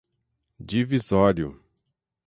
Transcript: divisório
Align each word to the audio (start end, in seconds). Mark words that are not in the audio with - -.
divisório 0.67 1.55